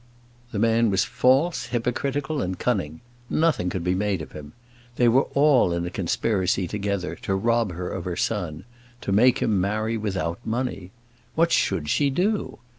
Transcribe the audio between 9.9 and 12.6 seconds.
without money! What should she do?